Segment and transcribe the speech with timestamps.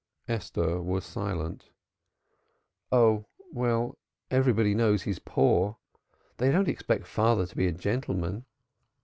[0.27, 1.69] Esther was silent.
[2.91, 3.99] "Oh, well,
[4.31, 5.77] everybody knows he's poor.
[6.37, 8.45] They don't expect father to be a gentleman."